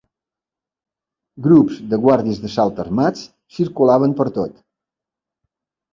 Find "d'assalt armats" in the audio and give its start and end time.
2.45-3.23